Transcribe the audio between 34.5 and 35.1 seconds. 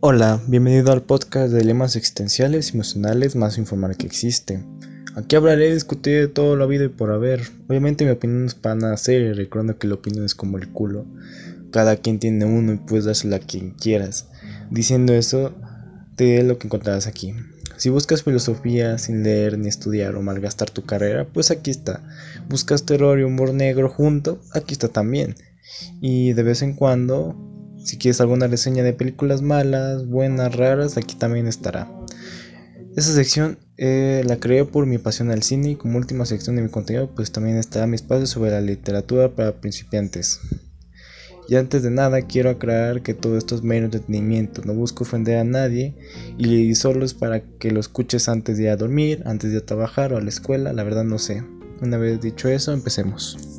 por mi